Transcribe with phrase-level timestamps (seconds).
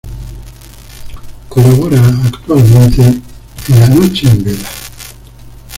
[1.47, 4.67] Colabora actualmente en "La noche en vela".